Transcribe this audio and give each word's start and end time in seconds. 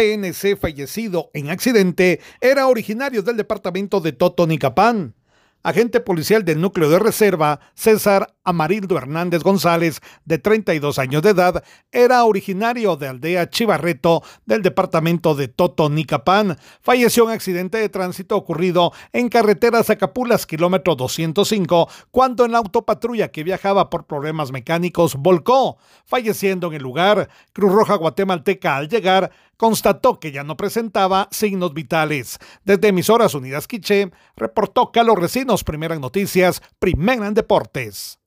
PNC 0.00 0.56
fallecido 0.56 1.30
en 1.34 1.50
accidente 1.50 2.20
era 2.40 2.68
originario 2.68 3.20
del 3.20 3.36
departamento 3.36 4.00
de 4.00 4.12
Totonicapán. 4.12 5.14
Agente 5.62 6.00
policial 6.00 6.42
del 6.42 6.58
núcleo 6.58 6.88
de 6.88 6.98
reserva, 6.98 7.60
César 7.74 8.34
Amarildo 8.44 8.96
Hernández 8.96 9.42
González, 9.42 10.00
de 10.24 10.38
32 10.38 10.98
años 10.98 11.22
de 11.22 11.30
edad, 11.30 11.62
era 11.92 12.24
originario 12.24 12.96
de 12.96 13.08
aldea 13.08 13.50
Chivarreto 13.50 14.22
del 14.46 14.62
departamento 14.62 15.34
de 15.34 15.48
Totonicapán. 15.48 16.58
Falleció 16.80 17.24
en 17.24 17.30
accidente 17.30 17.78
de 17.78 17.88
tránsito 17.88 18.36
ocurrido 18.36 18.92
en 19.12 19.28
carretera 19.28 19.84
Zacapulas, 19.84 20.46
kilómetro 20.46 20.96
205, 20.96 21.88
cuando 22.10 22.44
en 22.44 22.52
la 22.52 22.58
autopatrulla 22.58 23.28
que 23.28 23.44
viajaba 23.44 23.90
por 23.90 24.06
problemas 24.06 24.52
mecánicos 24.52 25.16
volcó, 25.16 25.78
falleciendo 26.06 26.68
en 26.68 26.74
el 26.74 26.82
lugar. 26.82 27.28
Cruz 27.52 27.72
Roja 27.72 27.96
Guatemalteca 27.96 28.76
al 28.76 28.88
llegar 28.88 29.30
constató 29.56 30.18
que 30.18 30.32
ya 30.32 30.42
no 30.42 30.56
presentaba 30.56 31.28
signos 31.30 31.74
vitales. 31.74 32.38
Desde 32.64 32.88
Emisoras 32.88 33.34
Unidas 33.34 33.68
Quiché, 33.68 34.10
reportó 34.34 34.90
Carlos 34.90 35.18
Recinos, 35.18 35.64
Primeras 35.64 36.00
Noticias, 36.00 36.62
Primera 36.78 37.26
en 37.26 37.34
Deportes. 37.34 38.18